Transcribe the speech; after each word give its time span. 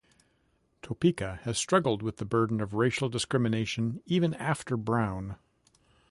Topeka 0.81 1.41
has 1.43 1.59
struggled 1.59 2.01
with 2.01 2.17
the 2.17 2.25
burden 2.25 2.59
of 2.59 2.73
racial 2.73 3.07
discrimination 3.07 4.01
even 4.07 4.33
after 4.33 4.75
Brown. 4.75 5.35